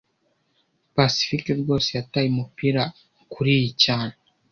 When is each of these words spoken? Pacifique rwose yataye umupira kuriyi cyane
Pacifique 0.95 1.49
rwose 1.61 1.87
yataye 1.97 2.27
umupira 2.33 2.81
kuriyi 3.31 3.69
cyane 3.83 4.15